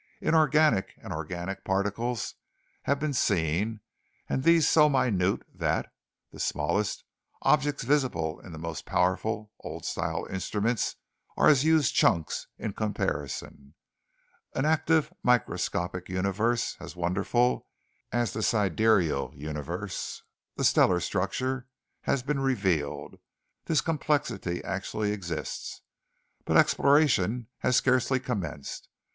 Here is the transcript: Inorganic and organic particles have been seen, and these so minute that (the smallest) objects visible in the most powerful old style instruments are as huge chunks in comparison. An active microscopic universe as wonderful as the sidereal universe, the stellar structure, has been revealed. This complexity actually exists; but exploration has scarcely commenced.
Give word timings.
Inorganic 0.19 0.95
and 0.97 1.13
organic 1.13 1.63
particles 1.63 2.33
have 2.85 2.99
been 2.99 3.13
seen, 3.13 3.81
and 4.27 4.41
these 4.41 4.67
so 4.67 4.89
minute 4.89 5.43
that 5.53 5.93
(the 6.31 6.39
smallest) 6.39 7.03
objects 7.43 7.83
visible 7.83 8.39
in 8.39 8.51
the 8.51 8.57
most 8.57 8.87
powerful 8.87 9.51
old 9.59 9.85
style 9.85 10.25
instruments 10.27 10.95
are 11.37 11.49
as 11.49 11.63
huge 11.63 11.93
chunks 11.93 12.47
in 12.57 12.73
comparison. 12.73 13.75
An 14.55 14.65
active 14.65 15.13
microscopic 15.21 16.09
universe 16.09 16.77
as 16.79 16.95
wonderful 16.95 17.67
as 18.11 18.33
the 18.33 18.41
sidereal 18.41 19.31
universe, 19.35 20.23
the 20.57 20.63
stellar 20.63 20.99
structure, 20.99 21.67
has 22.05 22.23
been 22.23 22.39
revealed. 22.39 23.19
This 23.65 23.81
complexity 23.81 24.63
actually 24.63 25.11
exists; 25.11 25.83
but 26.43 26.57
exploration 26.57 27.49
has 27.59 27.75
scarcely 27.75 28.19
commenced. 28.19 28.89